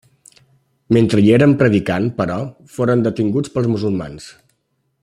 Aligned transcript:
Mentre 0.97 1.21
hi 1.25 1.29
eren 1.35 1.53
predicant, 1.59 2.09
però, 2.23 2.39
foren 2.79 3.07
detinguts 3.09 3.55
pels 3.59 3.71
musulmans. 3.75 4.29